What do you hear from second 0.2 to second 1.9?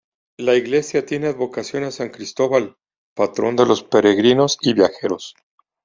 La iglesia tiene advocación